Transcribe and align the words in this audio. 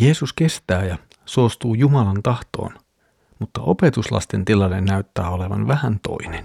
Jeesus 0.00 0.32
kestää 0.32 0.84
ja 0.84 0.98
suostuu 1.24 1.74
Jumalan 1.74 2.22
tahtoon, 2.22 2.70
mutta 3.38 3.60
opetuslasten 3.60 4.44
tilanne 4.44 4.80
näyttää 4.80 5.30
olevan 5.30 5.68
vähän 5.68 6.00
toinen. 6.00 6.44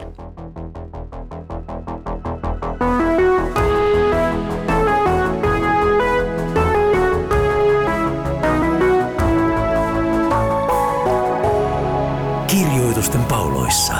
Kirjoitusten 12.48 13.24
pauloissa. 13.24 13.94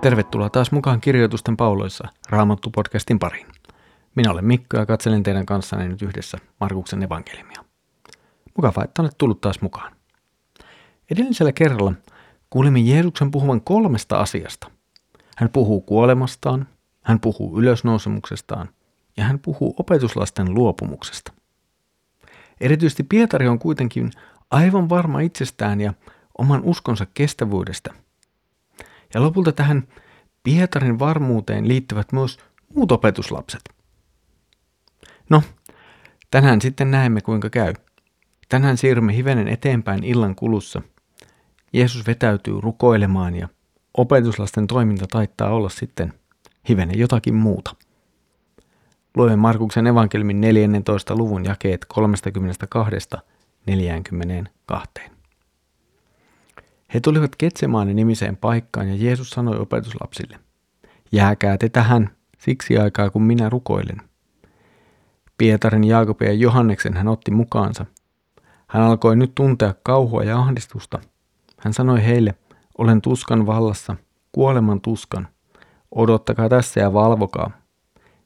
Tervetuloa 0.00 0.50
taas 0.50 0.72
mukaan 0.72 1.00
Kirjoitusten 1.00 1.56
pauloissa 1.56 2.08
Raamattu-podcastin 2.30 3.18
pariin. 3.20 3.46
Minä 4.14 4.30
olen 4.30 4.44
Mikko 4.44 4.76
ja 4.76 4.86
katselen 4.86 5.22
teidän 5.22 5.46
kanssanne 5.46 5.88
nyt 5.88 6.02
yhdessä 6.02 6.38
Markuksen 6.60 7.02
evankeliumia. 7.02 7.64
Mukava, 8.56 8.84
että 8.84 9.02
olet 9.02 9.18
tullut 9.18 9.40
taas 9.40 9.60
mukaan. 9.60 9.92
Edellisellä 11.10 11.52
kerralla 11.52 11.92
kuulimme 12.50 12.80
Jeesuksen 12.80 13.30
puhuvan 13.30 13.60
kolmesta 13.60 14.20
asiasta. 14.20 14.70
Hän 15.36 15.50
puhuu 15.50 15.80
kuolemastaan, 15.80 16.68
hän 17.02 17.20
puhuu 17.20 17.58
ylösnousemuksestaan 17.58 18.68
ja 19.16 19.24
hän 19.24 19.38
puhuu 19.38 19.74
opetuslasten 19.78 20.54
luopumuksesta. 20.54 21.32
Erityisesti 22.60 23.02
Pietari 23.02 23.48
on 23.48 23.58
kuitenkin 23.58 24.10
aivan 24.50 24.88
varma 24.88 25.20
itsestään 25.20 25.80
ja 25.80 25.94
oman 26.38 26.62
uskonsa 26.64 27.06
kestävyydestä. 27.14 27.94
Ja 29.14 29.22
lopulta 29.22 29.52
tähän 29.52 29.88
Pietarin 30.42 30.98
varmuuteen 30.98 31.68
liittyvät 31.68 32.12
myös 32.12 32.38
muut 32.74 32.92
opetuslapset. 32.92 33.62
No, 35.32 35.42
tänään 36.30 36.60
sitten 36.60 36.90
näemme 36.90 37.20
kuinka 37.20 37.50
käy. 37.50 37.74
Tänään 38.48 38.76
siirrymme 38.76 39.16
hivenen 39.16 39.48
eteenpäin 39.48 40.04
illan 40.04 40.34
kulussa. 40.34 40.82
Jeesus 41.72 42.06
vetäytyy 42.06 42.60
rukoilemaan 42.60 43.36
ja 43.36 43.48
opetuslasten 43.96 44.66
toiminta 44.66 45.06
taittaa 45.06 45.50
olla 45.50 45.68
sitten 45.68 46.12
hivenen 46.68 46.98
jotakin 46.98 47.34
muuta. 47.34 47.76
Luemme 49.16 49.36
Markuksen 49.36 49.86
evankelmin 49.86 50.40
14. 50.40 51.16
luvun 51.16 51.44
jakeet 51.44 51.84
32 51.88 52.96
42. 53.66 54.90
He 56.94 57.00
tulivat 57.00 57.36
Ketsemaanin 57.36 57.96
nimiseen 57.96 58.36
paikkaan 58.36 58.88
ja 58.88 58.94
Jeesus 58.96 59.30
sanoi 59.30 59.58
opetuslapsille, 59.58 60.38
jääkää 61.12 61.58
te 61.58 61.68
tähän 61.68 62.10
siksi 62.38 62.78
aikaa 62.78 63.10
kun 63.10 63.22
minä 63.22 63.48
rukoilen. 63.48 64.11
Pietarin, 65.38 65.84
Jaakobin 65.84 66.28
ja 66.28 66.34
Johanneksen 66.34 66.94
hän 66.94 67.08
otti 67.08 67.30
mukaansa. 67.30 67.86
Hän 68.66 68.82
alkoi 68.82 69.16
nyt 69.16 69.32
tuntea 69.34 69.74
kauhua 69.82 70.24
ja 70.24 70.38
ahdistusta. 70.38 71.00
Hän 71.58 71.72
sanoi 71.72 72.04
heille, 72.04 72.34
olen 72.78 73.02
tuskan 73.02 73.46
vallassa, 73.46 73.96
kuoleman 74.32 74.80
tuskan. 74.80 75.28
Odottakaa 75.94 76.48
tässä 76.48 76.80
ja 76.80 76.92
valvokaa. 76.92 77.50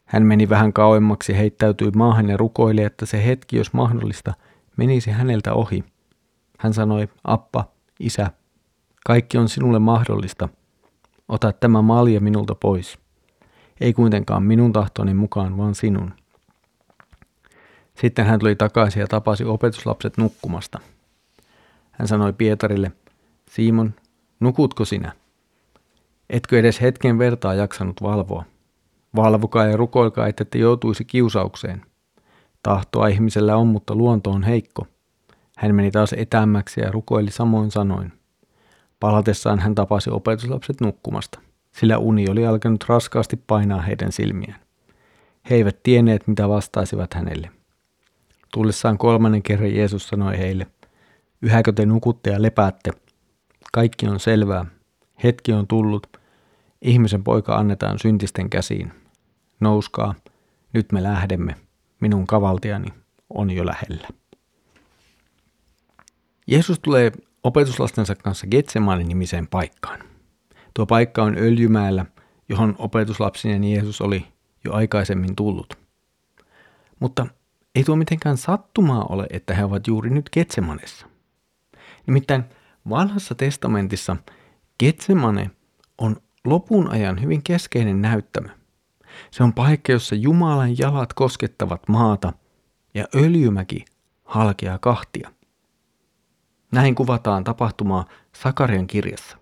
Hän 0.05 0.23
meni 0.23 0.49
vähän 0.49 0.73
kauemmaksi, 0.73 1.37
heittäytyi 1.37 1.91
maahan 1.91 2.29
ja 2.29 2.37
rukoili, 2.37 2.83
että 2.83 3.07
se 3.07 3.27
hetki, 3.27 3.57
jos 3.57 3.73
mahdollista– 3.73 4.35
menisi 4.77 5.11
häneltä 5.11 5.55
ohi. 5.55 5.85
Hän 6.59 6.75
sanoi, 6.75 7.09
appa, 7.25 7.65
isä, 8.01 8.31
kaikki 9.07 9.39
on 9.39 9.49
sinulle 9.49 9.79
mahdollista. 9.79 10.49
Ota 11.29 11.53
tämä 11.53 11.83
malja 11.83 12.21
minulta 12.21 12.55
pois. 12.55 12.99
Ei 13.81 13.93
kuitenkaan 13.93 14.43
minun 14.43 14.73
tahtoni 14.73 15.15
mukaan, 15.15 15.57
vaan 15.57 15.75
sinun. 15.75 16.13
Sitten 18.01 18.27
hän 18.27 18.39
tuli 18.39 18.57
takaisin 18.57 19.01
ja 19.01 19.07
tapasi 19.07 19.45
opetuslapset 19.45 20.17
nukkumasta. 20.17 20.79
Hän 21.91 22.09
sanoi 22.09 22.33
Pietarille, 22.33 22.93
Simon, 23.51 23.95
nukutko 24.41 24.85
sinä? 24.85 25.13
Etkö 26.31 26.59
edes 26.59 26.81
hetken 26.81 27.19
vertaa 27.19 27.55
jaksanut 27.55 28.03
valvoa? 28.03 28.45
Valvokaa 29.17 29.67
ja 29.67 29.77
rukoilkaa, 29.77 30.27
että 30.27 30.45
te 30.45 30.59
joutuisi 30.59 31.05
kiusaukseen– 31.05 31.83
Tahtoa 32.67 33.09
ihmisellä 33.09 33.57
on, 33.57 33.67
mutta 33.67 33.95
luonto 33.95 34.31
on 34.31 34.43
heikko. 34.43 34.87
Hän 35.57 35.75
meni 35.75 35.91
taas 35.91 36.13
etäämmäksi 36.13 36.81
ja 36.81 36.91
rukoili 36.91 37.31
samoin 37.31 37.71
sanoin. 37.71 38.13
Palatessaan 39.01 39.59
hän 39.59 39.75
tapasi 39.75 40.11
opetuslapset 40.11 40.81
nukkumasta, 40.81 41.41
sillä 41.73 41.99
uni 41.99 42.29
oli 42.31 42.47
alkanut 42.47 42.85
raskaasti 42.89 43.37
painaa 43.47 43.81
heidän 43.81 44.13
silmiään. 44.13 44.61
He 45.51 45.55
eivät 45.55 45.83
tienneet, 45.83 46.27
mitä 46.27 46.49
vastaisivat 46.49 47.15
hänelle. 47.15 47.51
Tullessaan 48.57 48.99
kolmannen 48.99 49.43
kerran 49.43 49.75
Jeesus 49.75 50.09
sanoi 50.09 50.39
heille, 50.39 50.67
Yhäkö 51.43 51.73
te 51.73 51.87
nukutte 51.87 52.31
ja 52.31 52.43
lepäätte? 52.43 52.91
Kaikki 53.73 54.09
on 54.09 54.21
selvää. 54.21 54.67
Hetki 55.25 55.53
on 55.53 55.67
tullut. 55.67 56.07
Ihmisen 56.83 57.25
poika 57.25 57.57
annetaan 57.57 57.99
syntisten 57.99 58.51
käsiin. 58.51 58.93
Nouskaa, 59.61 60.15
nyt 60.73 60.93
me 60.93 61.03
lähdemme 61.03 61.55
minun 62.01 62.27
kavaltiani 62.27 62.89
on 63.31 63.51
jo 63.51 63.67
lähellä. 63.67 64.09
Jeesus 66.47 66.79
tulee 66.79 67.13
opetuslastensa 67.45 68.15
kanssa 68.15 68.47
Getsemanin 68.47 69.09
nimiseen 69.09 69.47
paikkaan. 69.47 70.01
Tuo 70.75 70.87
paikka 70.87 71.23
on 71.23 71.37
Öljymäellä, 71.39 72.07
johon 72.49 72.75
opetuslapsinen 72.79 73.65
Jeesus 73.65 74.01
oli 74.01 74.27
jo 74.65 74.73
aikaisemmin 74.73 75.37
tullut. 75.37 75.79
Mutta 77.01 77.27
ei 77.77 77.85
tuo 77.85 77.97
mitenkään 77.97 78.37
sattumaa 78.37 79.05
ole, 79.09 79.27
että 79.31 79.55
he 79.55 79.65
ovat 79.65 79.87
juuri 79.87 80.11
nyt 80.11 80.31
Getsemanessa. 80.33 81.07
Nimittäin 82.07 82.45
vanhassa 82.89 83.35
testamentissa 83.35 84.17
Getsemane 84.81 85.51
on 85.99 86.17
lopun 86.45 86.91
ajan 86.91 87.23
hyvin 87.23 87.43
keskeinen 87.43 88.03
näyttämö– 88.03 88.49
se 89.31 89.45
on 89.45 89.53
paikka, 89.53 89.93
jossa 89.93 90.15
Jumalan 90.15 90.79
jalat 90.79 91.13
koskettavat 91.13 91.89
maata 91.89 92.33
ja 92.95 93.05
öljymäki 93.15 93.85
halkeaa 94.25 94.79
kahtia. 94.79 95.33
Näin 96.73 96.95
kuvataan 96.95 97.45
tapahtumaa 97.45 98.05
Sakarian 98.33 98.87
kirjassa. 98.87 99.37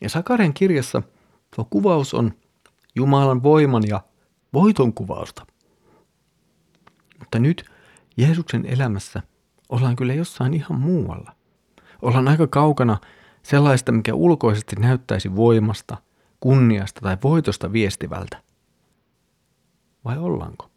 Ja 0.00 0.08
Sakarian 0.08 0.54
kirjassa 0.54 1.02
tuo 1.56 1.64
kuvaus 1.64 2.14
on 2.14 2.32
Jumalan 2.94 3.42
voiman 3.42 3.82
ja 3.88 4.00
voiton 4.54 4.92
kuvausta. 4.92 5.46
Mutta 7.22 7.38
nyt 7.38 7.64
Jeesuksen 8.16 8.66
elämässä 8.66 9.22
ollaan 9.68 9.96
kyllä 9.96 10.14
jossain 10.14 10.54
ihan 10.54 10.80
muualla. 10.80 11.32
Ollaan 12.02 12.28
aika 12.28 12.46
kaukana 12.46 12.98
sellaista, 13.42 13.92
mikä 13.92 14.14
ulkoisesti 14.14 14.76
näyttäisi 14.76 15.36
voimasta– 15.36 15.96
kunniasta 16.42 17.00
tai 17.00 17.16
voitosta 17.22 17.72
viestivältä? 17.72 18.42
Vai 20.04 20.18
ollaanko? 20.18 20.70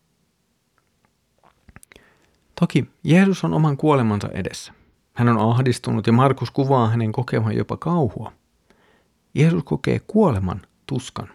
Toki 2.60 2.90
Jeesus 3.04 3.44
on 3.44 3.54
oman 3.54 3.78
kuolemansa 3.78 4.30
edessä. 4.30 4.74
Hän 5.14 5.30
on 5.30 5.52
ahdistunut 5.52 6.08
ja 6.08 6.14
Markus 6.14 6.52
kuvaa 6.52 6.90
hänen 6.90 7.12
kokevan 7.12 7.56
jopa 7.56 7.78
kauhua. 7.78 8.32
Jeesus 9.36 9.64
kokee 9.64 10.00
kuoleman 10.08 10.62
tuskan. 10.88 11.28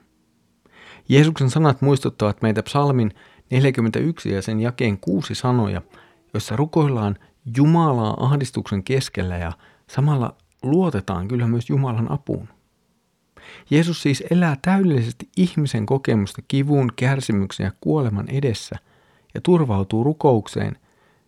Jeesuksen 1.09 1.51
sanat 1.51 1.83
muistuttavat 1.83 2.43
meitä 2.43 2.63
psalmin 2.63 3.15
41 3.51 4.33
ja 4.33 4.43
sen 4.43 4.61
jakeen 4.61 4.99
kuusi 4.99 5.35
sanoja, 5.35 5.83
joissa 6.35 6.57
rukoillaan 6.57 7.17
Jumalaa 7.57 8.25
ahdistuksen 8.25 8.83
keskellä 8.83 9.37
ja 9.37 9.53
samalla 9.87 10.37
luotetaan 10.63 11.29
kyllä 11.29 11.47
myös 11.47 11.71
Jumalan 11.71 12.11
apuun. 12.11 12.49
Jeesus 13.71 14.03
siis 14.03 14.25
elää 14.31 14.57
täydellisesti 14.63 15.29
ihmisen 15.37 15.87
kokemusta 15.87 16.43
kivun, 16.49 16.93
kärsimyksen 16.97 17.65
ja 17.65 17.73
kuoleman 17.81 18.29
edessä 18.29 18.77
ja 19.35 19.41
turvautuu 19.41 20.05
rukoukseen 20.05 20.77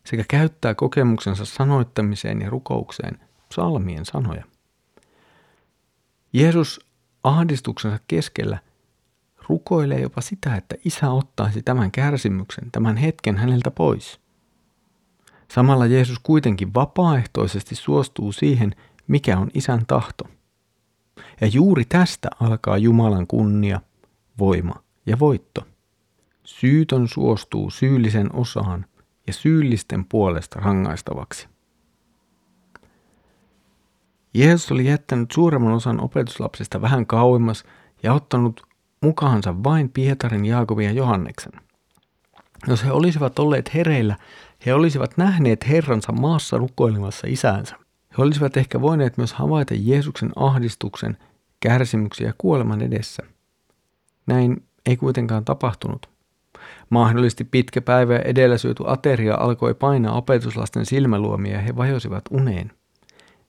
sekä 0.05 0.25
käyttää 0.29 0.75
kokemuksensa 0.75 1.45
sanoittamiseen 1.45 2.41
ja 2.41 2.51
rukoukseen 2.51 3.19
psalmien 3.49 4.05
sanoja. 4.05 4.45
Jeesus 6.33 6.81
ahdistuksensa 7.25 7.99
keskellä 8.09 8.59
rukoilee 9.49 10.01
jopa 10.01 10.21
sitä, 10.21 10.57
että 10.57 10.75
isä 10.85 11.11
ottaisi 11.11 11.63
tämän 11.63 11.91
kärsimyksen, 11.91 12.71
tämän 12.73 12.97
hetken 12.97 13.37
häneltä 13.37 13.71
pois. 13.71 14.21
Samalla 15.49 15.87
Jeesus 15.87 16.19
kuitenkin 16.23 16.75
vapaaehtoisesti 16.75 17.75
suostuu 17.75 18.33
siihen, 18.33 18.75
mikä 19.07 19.39
on 19.39 19.51
isän 19.55 19.87
tahto– 19.87 20.25
ja 21.41 21.47
juuri 21.47 21.85
tästä 21.85 22.29
alkaa 22.41 22.79
Jumalan 22.79 23.27
kunnia, 23.27 23.81
voima 24.39 24.75
ja 25.07 25.19
voitto. 25.19 25.67
Syytön 26.45 27.09
suostuu 27.09 27.71
syyllisen 27.71 28.35
osaan 28.35 28.87
ja 29.27 29.33
syyllisten 29.33 30.05
puolesta 30.05 30.61
rangaistavaksi. 30.61 31.49
Jeesus 34.35 34.73
oli 34.73 34.87
jättänyt 34.87 35.31
suuremman 35.31 35.73
osan 35.73 36.01
opetuslapsista 36.01 36.81
vähän 36.81 37.07
kauemmas 37.07 37.65
ja 38.03 38.13
ottanut 38.13 38.67
mukaansa 39.03 39.65
vain 39.65 39.89
Pietarin, 39.89 40.45
Jaakobin 40.45 40.87
ja 40.87 40.93
Johanneksen. 40.93 41.53
Jos 42.67 42.85
he 42.85 42.93
olisivat 42.93 43.39
olleet 43.39 43.75
hereillä, 43.75 44.17
he 44.67 44.75
olisivat 44.75 45.17
nähneet 45.17 45.69
Herransa 45.69 46.13
maassa 46.13 46.59
rukoilemassa 46.59 47.27
isäänsä. 47.31 47.77
He 48.19 48.23
olisivat 48.23 48.57
ehkä 48.57 48.81
voineet 48.81 49.17
myös 49.17 49.33
havaita 49.33 49.75
Jeesuksen 49.77 50.31
ahdistuksen, 50.37 51.19
kärsimyksiä 51.61 52.27
ja 52.27 52.35
kuoleman 52.39 52.83
edessä. 52.83 53.23
Näin 54.27 54.63
ei 54.87 54.97
kuitenkaan 54.97 55.45
tapahtunut. 55.45 56.09
Mahdollisesti 56.91 57.45
pitkä 57.45 57.81
päivä 57.81 58.17
edellä 58.17 58.59
syöty 58.59 58.83
ateria 58.87 59.35
alkoi 59.35 59.75
painaa 59.75 60.17
opetuslasten 60.17 60.87
silmäluomia 60.87 61.53
ja 61.53 61.61
he 61.61 61.77
vajosivat 61.77 62.25
uneen. 62.31 62.73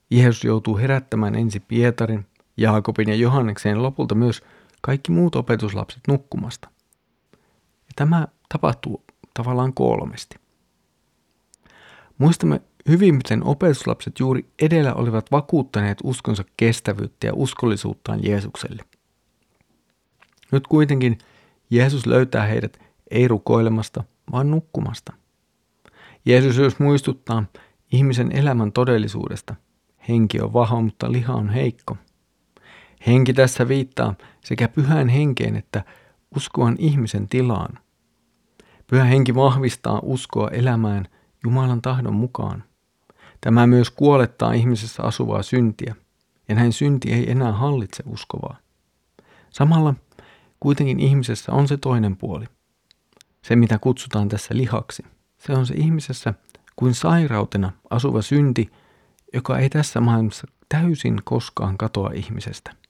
Jeesus 0.10 0.44
joutuu 0.44 0.78
herättämään 0.78 1.36
ensin 1.36 1.64
Pietarin, 1.68 2.26
Jaakobin 2.58 3.10
ja 3.10 3.16
Johannekseen 3.16 3.84
lopulta 3.84 4.16
myös 4.16 4.42
kaikki 4.85 5.12
muut 5.12 5.35
opetuslapset 5.35 6.01
nukkumasta. 6.07 6.69
Ja 7.62 7.91
tämä 7.95 8.27
tapahtuu 8.50 9.03
tavallaan 9.33 9.74
kolmesti. 9.74 10.35
Muistamme 12.18 12.62
hyvin, 12.89 13.15
miten 13.15 13.44
opetuslapset 13.44 14.19
juuri 14.19 14.45
edellä 14.62 14.94
olivat 14.94 15.31
vakuuttaneet 15.31 15.97
uskonsa 16.03 16.44
kestävyyttä 16.57 17.27
ja 17.27 17.33
uskollisuuttaan 17.35 18.19
Jeesukselle. 18.24 18.83
Nyt 20.51 20.68
kuitenkin 20.68 21.18
Jeesus 21.69 22.06
löytää 22.06 22.45
heidät 22.45 22.80
ei 23.12 23.27
rukoilemasta, 23.27 24.03
vaan 24.31 24.51
nukkumasta. 24.51 25.13
Jeesus 26.25 26.57
myös 26.57 26.80
muistuttaa 26.80 27.45
ihmisen 27.91 28.31
elämän 28.31 28.71
todellisuudesta. 28.71 29.56
Henki 30.09 30.41
on 30.41 30.53
vahva, 30.53 30.81
mutta 30.81 31.12
liha 31.12 31.33
on 31.33 31.50
heikko. 31.50 31.97
Henki 33.08 33.34
tässä 33.34 33.68
viittaa 33.68 34.16
sekä 34.44 34.68
pyhään 34.68 35.10
henkeen 35.10 35.56
että 35.56 35.84
uskovan 36.36 36.76
ihmisen 36.80 37.28
tilaan. 37.28 37.80
Pyhä 38.88 39.04
henki 39.04 39.36
vahvistaa 39.36 40.00
uskoa 40.04 40.50
elämään 40.50 41.08
Jumalan 41.44 41.82
tahdon 41.82 42.14
mukaan. 42.14 42.64
Tämä 43.42 43.68
myös 43.68 43.92
kuolettaa 43.92 44.54
ihmisessä 44.54 45.04
asuvaa 45.04 45.44
syntiä, 45.44 45.96
ja 46.50 46.56
näin 46.56 46.74
synti 46.74 47.14
ei 47.14 47.32
enää 47.32 47.52
hallitse 47.52 48.04
uskovaa. 48.06 48.58
Samalla 49.50 49.94
kuitenkin 50.60 51.00
ihmisessä 51.00 51.52
on 51.52 51.68
se 51.68 51.78
toinen 51.78 52.18
puoli. 52.18 52.46
Se, 53.42 53.56
mitä 53.56 53.80
kutsutaan 53.80 54.30
tässä 54.30 54.58
lihaksi. 54.58 55.04
Se 55.38 55.54
on 55.54 55.66
se 55.66 55.74
ihmisessä 55.74 56.34
kuin 56.76 56.94
sairautena 56.94 57.72
asuva 57.90 58.22
synti, 58.22 58.72
joka 59.34 59.60
ei 59.60 59.70
tässä 59.70 60.02
maailmassa 60.02 60.48
täysin 60.70 61.22
koskaan 61.24 61.78
katoa 61.78 62.12
ihmisestä. 62.14 62.82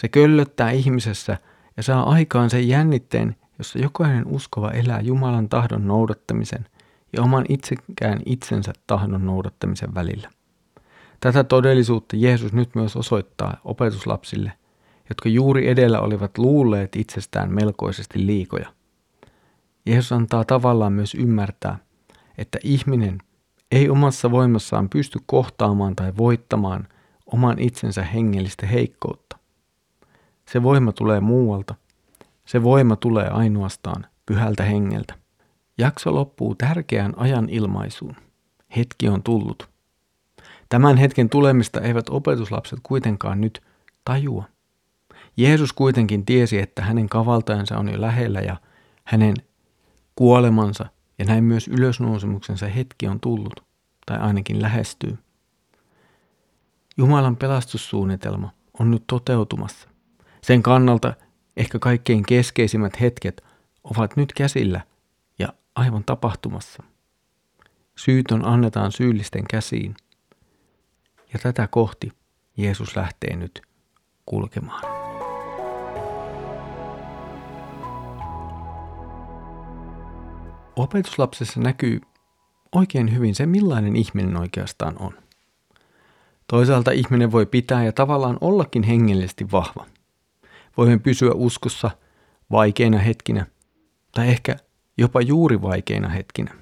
Se 0.00 0.08
köllöttää 0.08 0.70
ihmisessä 0.70 1.38
ja 1.76 1.82
saa 1.82 2.10
aikaan 2.10 2.50
sen 2.50 2.68
jännitteen, 2.68 3.36
jossa 3.58 3.78
jokainen 3.78 4.26
uskova 4.26 4.70
elää 4.70 5.00
Jumalan 5.00 5.48
tahdon 5.48 5.86
noudattamisen 5.86 6.66
ja 7.12 7.22
oman 7.22 7.44
itsekään 7.48 8.20
itsensä 8.26 8.72
tahdon 8.86 9.26
noudattamisen 9.26 9.94
välillä. 9.94 10.30
Tätä 11.20 11.44
todellisuutta 11.44 12.16
Jeesus 12.16 12.52
nyt 12.52 12.74
myös 12.74 12.96
osoittaa 12.96 13.60
opetuslapsille, 13.64 14.52
jotka 15.08 15.28
juuri 15.28 15.68
edellä 15.68 16.00
olivat 16.00 16.38
luulleet 16.38 16.96
itsestään 16.96 17.54
melkoisesti 17.54 18.26
liikoja. 18.26 18.72
Jeesus 19.86 20.12
antaa 20.12 20.44
tavallaan 20.44 20.92
myös 20.92 21.14
ymmärtää, 21.14 21.78
että 22.38 22.58
ihminen 22.62 23.18
ei 23.72 23.88
omassa 23.88 24.30
voimassaan 24.30 24.88
pysty 24.88 25.18
kohtaamaan 25.26 25.96
tai 25.96 26.12
voittamaan 26.16 26.88
oman 27.26 27.58
itsensä 27.58 28.02
hengellistä 28.02 28.66
heikkoutta. 28.66 29.37
Se 30.52 30.62
voima 30.62 30.92
tulee 30.92 31.20
muualta. 31.20 31.74
Se 32.44 32.62
voima 32.62 32.96
tulee 32.96 33.28
ainoastaan 33.28 34.06
pyhältä 34.26 34.62
hengeltä. 34.62 35.14
Jakso 35.78 36.14
loppuu 36.14 36.54
tärkeään 36.54 37.12
ajan 37.16 37.48
ilmaisuun. 37.48 38.16
Hetki 38.76 39.08
on 39.08 39.22
tullut. 39.22 39.68
Tämän 40.68 40.96
hetken 40.96 41.28
tulemista 41.28 41.80
eivät 41.80 42.08
opetuslapset 42.08 42.78
kuitenkaan 42.82 43.40
nyt 43.40 43.62
tajua. 44.04 44.44
Jeesus 45.36 45.72
kuitenkin 45.72 46.24
tiesi, 46.24 46.58
että 46.58 46.82
hänen 46.82 47.08
kavaltajansa 47.08 47.78
on 47.78 47.88
jo 47.88 48.00
lähellä 48.00 48.40
ja 48.40 48.56
hänen 49.04 49.34
kuolemansa 50.14 50.86
ja 51.18 51.24
näin 51.24 51.44
myös 51.44 51.68
ylösnousemuksensa 51.68 52.66
hetki 52.66 53.08
on 53.08 53.20
tullut, 53.20 53.64
tai 54.06 54.18
ainakin 54.18 54.62
lähestyy. 54.62 55.18
Jumalan 56.96 57.36
pelastussuunnitelma 57.36 58.50
on 58.80 58.90
nyt 58.90 59.04
toteutumassa. 59.06 59.88
Sen 60.42 60.62
kannalta 60.62 61.14
ehkä 61.56 61.78
kaikkein 61.78 62.22
keskeisimmät 62.26 63.00
hetket 63.00 63.44
ovat 63.84 64.16
nyt 64.16 64.32
käsillä 64.32 64.80
ja 65.38 65.48
aivan 65.74 66.04
tapahtumassa. 66.04 66.82
Syytön 67.96 68.44
annetaan 68.44 68.92
syyllisten 68.92 69.44
käsiin. 69.50 69.94
Ja 71.32 71.38
tätä 71.38 71.66
kohti 71.66 72.12
Jeesus 72.56 72.96
lähtee 72.96 73.36
nyt 73.36 73.62
kulkemaan. 74.26 74.98
Opetuslapsessa 80.76 81.60
näkyy 81.60 82.00
oikein 82.72 83.14
hyvin 83.14 83.34
se, 83.34 83.46
millainen 83.46 83.96
ihminen 83.96 84.36
oikeastaan 84.36 84.98
on. 84.98 85.12
Toisaalta 86.46 86.90
ihminen 86.90 87.32
voi 87.32 87.46
pitää 87.46 87.84
ja 87.84 87.92
tavallaan 87.92 88.38
ollakin 88.40 88.82
hengellisesti 88.82 89.50
vahva– 89.50 89.86
Voimme 90.78 90.98
pysyä 90.98 91.32
uskossa 91.34 91.90
vaikeina 92.50 92.98
hetkinä, 92.98 93.46
tai 94.12 94.28
ehkä 94.28 94.56
jopa 94.98 95.20
juuri 95.20 95.62
vaikeina 95.62 96.08
hetkinä. 96.08 96.54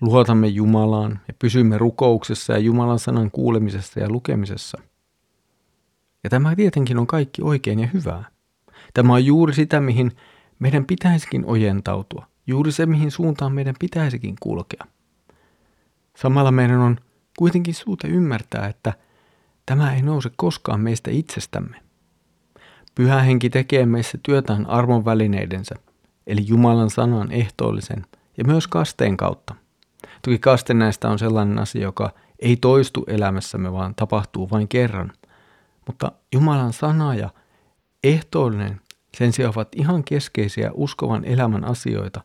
Luotamme 0.00 0.46
Jumalaan 0.46 1.20
ja 1.28 1.34
pysymme 1.38 1.78
rukouksessa 1.78 2.52
ja 2.52 2.58
Jumalan 2.58 2.98
sanan 2.98 3.30
kuulemisessa 3.30 4.00
ja 4.00 4.10
lukemisessa. 4.10 4.78
Ja 6.24 6.30
tämä 6.30 6.56
tietenkin 6.56 6.98
on 6.98 7.06
kaikki 7.06 7.42
oikein 7.42 7.80
ja 7.80 7.86
hyvää. 7.86 8.24
Tämä 8.94 9.12
on 9.12 9.24
juuri 9.24 9.54
sitä, 9.54 9.80
mihin 9.80 10.12
meidän 10.58 10.84
pitäisikin 10.84 11.44
ojentautua, 11.46 12.26
juuri 12.46 12.72
se, 12.72 12.86
mihin 12.86 13.10
suuntaan 13.10 13.52
meidän 13.52 13.74
pitäisikin 13.78 14.34
kulkea. 14.40 14.84
Samalla 16.16 16.52
meidän 16.52 16.78
on 16.78 16.96
kuitenkin 17.38 17.74
suute 17.74 18.08
ymmärtää, 18.08 18.66
että 18.66 18.92
tämä 19.66 19.94
ei 19.94 20.02
nouse 20.02 20.30
koskaan 20.36 20.80
meistä 20.80 21.10
itsestämme. 21.10 21.87
Pyhä 22.98 23.22
henki 23.22 23.50
tekee 23.50 23.86
meissä 23.86 24.18
työtään 24.22 24.66
armon 24.66 25.04
välineidensä, 25.04 25.74
eli 26.26 26.40
Jumalan 26.46 26.90
sanan 26.90 27.32
ehtoollisen 27.32 28.06
ja 28.36 28.44
myös 28.44 28.66
kasteen 28.66 29.16
kautta. 29.16 29.54
Toki 30.24 30.38
kaste 30.38 30.74
näistä 30.74 31.08
on 31.08 31.18
sellainen 31.18 31.58
asia, 31.58 31.82
joka 31.82 32.10
ei 32.38 32.56
toistu 32.56 33.04
elämässämme, 33.06 33.72
vaan 33.72 33.94
tapahtuu 33.94 34.50
vain 34.50 34.68
kerran. 34.68 35.12
Mutta 35.86 36.12
Jumalan 36.32 36.72
sana 36.72 37.14
ja 37.14 37.30
ehtoollinen 38.04 38.80
sen 39.16 39.32
sijaan 39.32 39.54
ovat 39.56 39.68
ihan 39.76 40.04
keskeisiä 40.04 40.70
uskovan 40.74 41.24
elämän 41.24 41.64
asioita, 41.64 42.20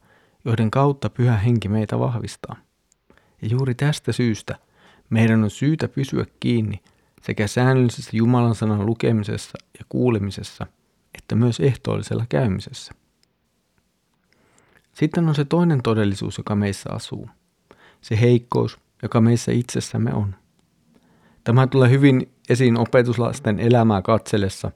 joiden 0.46 0.72
kautta 0.72 1.10
pyhä 1.10 1.38
henki 1.38 1.70
meitä 1.70 2.00
vahvistaa. 2.00 2.56
Ja 3.42 3.48
juuri 3.48 3.76
tästä 3.76 4.12
syystä 4.12 4.56
meidän 5.10 5.44
on 5.44 5.50
syytä 5.50 5.88
pysyä 5.88 6.26
kiinni 6.40 6.82
sekä 7.26 7.48
säännöllisessä 7.48 8.12
Jumalan 8.14 8.56
sanan 8.56 8.86
lukemisessa 8.86 9.58
ja 9.80 9.86
kuulemisessa, 9.90 10.68
että 11.18 11.36
myös 11.36 11.60
ehtoollisella 11.60 12.26
käymisessä. 12.30 12.94
Sitten 14.94 15.30
on 15.30 15.36
se 15.36 15.46
toinen 15.46 15.84
todellisuus, 15.84 16.38
joka 16.38 16.56
meissä 16.56 16.90
asuu. 16.94 17.30
Se 18.02 18.22
heikkous, 18.22 18.80
joka 19.04 19.22
meissä 19.22 19.52
itsessämme 19.52 20.14
on. 20.14 20.36
Tämä 21.44 21.68
tulee 21.68 21.90
hyvin 21.90 22.32
esiin 22.50 22.78
opetuslasten 22.78 23.60
elämää 23.60 24.02
katsellessa. 24.02 24.72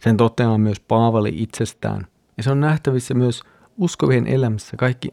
Sen 0.00 0.16
toteaa 0.16 0.58
myös 0.58 0.80
Paavali 0.80 1.32
itsestään. 1.36 2.06
Ja 2.36 2.42
se 2.42 2.50
on 2.50 2.60
nähtävissä 2.60 3.14
myös 3.14 3.42
uskovien 3.76 4.26
elämässä 4.26 4.76
kaikki 4.76 5.08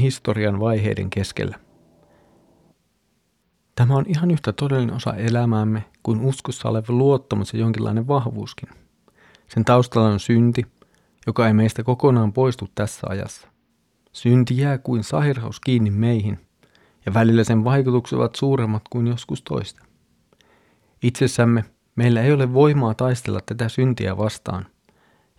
historian 0.00 0.60
vaiheiden 0.60 1.10
keskellä. 1.10 1.58
Tämä 3.80 3.94
on 3.94 4.04
ihan 4.08 4.30
yhtä 4.30 4.52
todellinen 4.52 4.94
osa 4.94 5.14
elämäämme 5.14 5.84
kuin 6.02 6.20
uskossa 6.20 6.68
oleva 6.68 6.92
luottamus 6.92 7.52
ja 7.54 7.60
jonkinlainen 7.60 8.08
vahvuuskin. 8.08 8.68
Sen 9.48 9.64
taustalla 9.64 10.08
on 10.08 10.20
synti, 10.20 10.66
joka 11.26 11.46
ei 11.46 11.54
meistä 11.54 11.82
kokonaan 11.82 12.32
poistu 12.32 12.68
tässä 12.74 13.06
ajassa. 13.10 13.48
Synti 14.12 14.58
jää 14.58 14.78
kuin 14.78 15.04
sairaus 15.04 15.60
kiinni 15.60 15.90
meihin, 15.90 16.38
ja 17.06 17.14
välillä 17.14 17.44
sen 17.44 17.64
vaikutukset 17.64 18.18
ovat 18.18 18.34
suuremmat 18.34 18.82
kuin 18.90 19.06
joskus 19.06 19.42
toista. 19.42 19.84
Itsessämme 21.02 21.64
meillä 21.96 22.22
ei 22.22 22.32
ole 22.32 22.54
voimaa 22.54 22.94
taistella 22.94 23.40
tätä 23.46 23.68
syntiä 23.68 24.16
vastaan, 24.16 24.66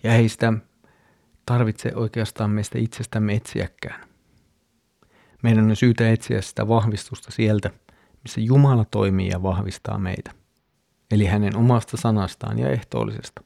ja 0.03 0.15
ei 0.15 0.29
sitä 0.29 0.53
tarvitse 1.45 1.91
oikeastaan 1.95 2.49
meistä 2.49 2.79
itsestämme 2.79 3.33
etsiäkään. 3.33 4.07
Meidän 5.43 5.69
on 5.69 5.75
syytä 5.75 6.11
etsiä 6.11 6.41
sitä 6.41 6.67
vahvistusta 6.67 7.31
sieltä, 7.31 7.71
missä 8.23 8.41
Jumala 8.41 8.85
toimii 8.85 9.29
ja 9.29 9.43
vahvistaa 9.43 9.97
meitä, 9.97 10.31
eli 11.11 11.25
hänen 11.25 11.57
omasta 11.57 11.97
sanastaan 11.97 12.59
ja 12.59 12.69
ehtoollisesta. 12.69 13.43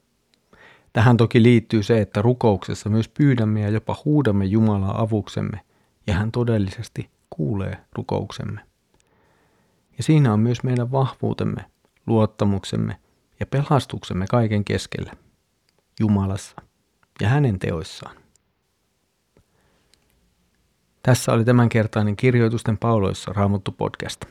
Tähän 0.92 1.16
toki 1.16 1.42
liittyy 1.42 1.82
se, 1.82 2.00
että 2.00 2.22
rukouksessa 2.22 2.90
myös 2.90 3.08
pyydämme 3.08 3.60
ja 3.60 3.68
jopa 3.68 4.02
huudamme 4.04 4.44
Jumalaa 4.44 5.02
avuksemme 5.02 5.60
ja 6.06 6.14
hän 6.14 6.32
todellisesti 6.32 7.10
kuulee 7.30 7.78
rukouksemme. 7.92 8.60
Ja 9.96 10.02
siinä 10.02 10.32
on 10.32 10.40
myös 10.40 10.62
meidän 10.62 10.92
vahvuutemme, 10.92 11.64
luottamuksemme 12.06 12.98
ja 13.40 13.46
pelastuksemme 13.46 14.26
kaiken 14.26 14.64
keskellä, 14.64 15.12
Jumalassa 16.00 16.56
ja 17.20 17.28
hänen 17.28 17.58
teoissaan. 17.58 18.16
Tässä 21.02 21.32
oli 21.32 21.44
tämänkertainen 21.44 22.16
kirjoitusten 22.16 22.78
pauloissa 22.78 23.32
Raamattu 23.32 23.72
podcast. 23.72 24.24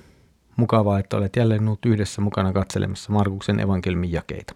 Mukavaa, 0.55 0.99
että 0.99 1.17
olet 1.17 1.35
jälleen 1.35 1.67
ollut 1.67 1.85
yhdessä 1.85 2.21
mukana 2.21 2.53
katselemassa 2.53 3.11
Markuksen 3.11 3.59
evankelmin 3.59 4.11
jakeita. 4.11 4.55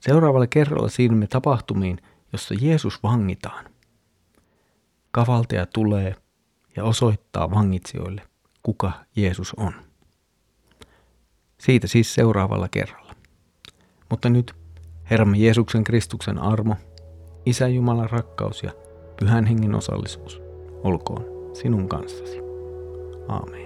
Seuraavalla 0.00 0.46
kerralla 0.46 0.88
siirrymme 0.88 1.26
tapahtumiin, 1.26 1.98
jossa 2.32 2.54
Jeesus 2.60 3.02
vangitaan. 3.02 3.64
Kavaltaja 5.10 5.66
tulee 5.66 6.14
ja 6.76 6.84
osoittaa 6.84 7.50
vangitsijoille, 7.50 8.22
kuka 8.62 8.92
Jeesus 9.16 9.54
on. 9.56 9.72
Siitä 11.58 11.86
siis 11.86 12.14
seuraavalla 12.14 12.68
kerralla. 12.68 13.14
Mutta 14.10 14.28
nyt 14.28 14.54
Herramme 15.10 15.38
Jeesuksen 15.38 15.84
Kristuksen 15.84 16.38
armo, 16.38 16.76
Isä 17.46 17.68
Jumalan 17.68 18.10
rakkaus 18.10 18.62
ja 18.62 18.72
Pyhän 19.20 19.46
Hengen 19.46 19.74
osallisuus 19.74 20.42
olkoon 20.84 21.24
sinun 21.52 21.88
kanssasi. 21.88 22.38
Aamen. 23.28 23.65